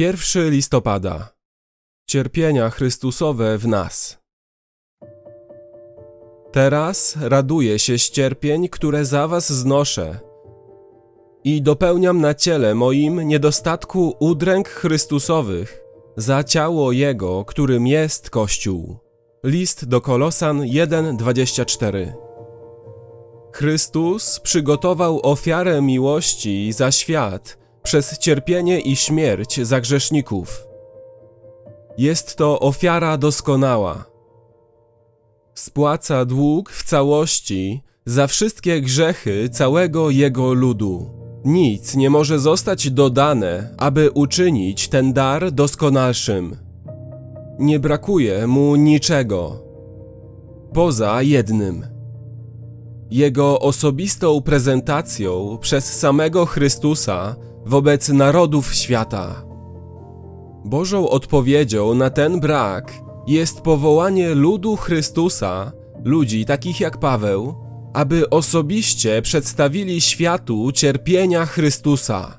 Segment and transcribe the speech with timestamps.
[0.00, 1.28] 1 listopada.
[2.06, 4.18] Cierpienia Chrystusowe w nas.
[6.52, 10.18] Teraz raduję się z cierpień, które za was znoszę
[11.44, 15.82] i dopełniam na ciele moim niedostatku udręk Chrystusowych
[16.16, 18.96] za ciało Jego, którym jest Kościół.
[19.44, 22.12] List do Kolosan 1:24.
[23.52, 30.66] Chrystus przygotował ofiarę miłości za świat przez cierpienie i śmierć za grzeszników.
[31.98, 34.04] Jest to ofiara doskonała.
[35.54, 41.10] Spłaca dług w całości za wszystkie grzechy całego jego ludu.
[41.44, 46.56] Nic nie może zostać dodane, aby uczynić ten dar doskonalszym.
[47.58, 49.62] Nie brakuje mu niczego
[50.72, 52.00] poza jednym
[53.10, 57.36] jego osobistą prezentacją przez samego Chrystusa
[57.70, 59.44] wobec narodów świata.
[60.64, 62.92] Bożą odpowiedzią na ten brak
[63.26, 65.72] jest powołanie ludu Chrystusa,
[66.04, 67.54] ludzi takich jak Paweł,
[67.94, 72.38] aby osobiście przedstawili światu cierpienia Chrystusa.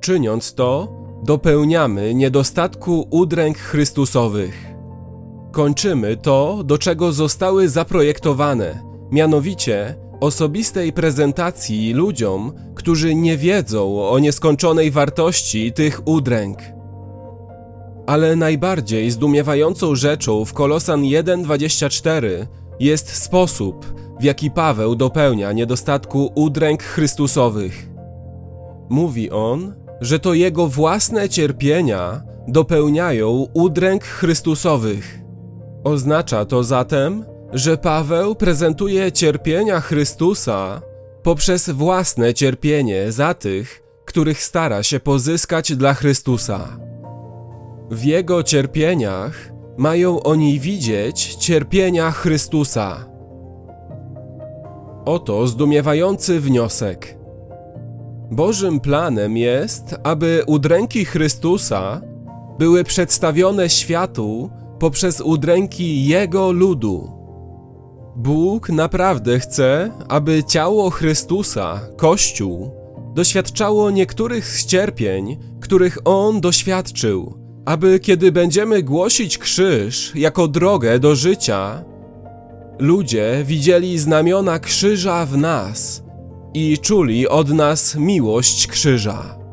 [0.00, 0.88] Czyniąc to,
[1.24, 4.74] dopełniamy niedostatku udręk Chrystusowych.
[5.52, 12.52] Kończymy to, do czego zostały zaprojektowane, mianowicie osobistej prezentacji ludziom,
[12.84, 16.58] którzy nie wiedzą o nieskończonej wartości tych udręk.
[18.06, 22.46] Ale najbardziej zdumiewającą rzeczą w Kolosan 1:24
[22.80, 23.86] jest sposób,
[24.20, 27.88] w jaki Paweł dopełnia niedostatku udręk Chrystusowych.
[28.88, 35.20] Mówi on, że to jego własne cierpienia dopełniają udręk Chrystusowych.
[35.84, 40.82] Oznacza to zatem, że Paweł prezentuje cierpienia Chrystusa
[41.24, 46.78] poprzez własne cierpienie za tych, których stara się pozyskać dla Chrystusa.
[47.90, 53.06] W jego cierpieniach mają oni widzieć cierpienia Chrystusa.
[55.04, 57.18] Oto zdumiewający wniosek.
[58.30, 62.00] Bożym planem jest, aby udręki Chrystusa
[62.58, 67.23] były przedstawione światu poprzez udręki Jego ludu.
[68.16, 72.70] Bóg naprawdę chce, aby ciało Chrystusa, Kościół,
[73.14, 81.84] doświadczało niektórych cierpień, których On doświadczył, aby kiedy będziemy głosić krzyż jako drogę do życia,
[82.78, 86.02] ludzie widzieli znamiona krzyża w nas
[86.54, 89.43] i czuli od nas miłość krzyża.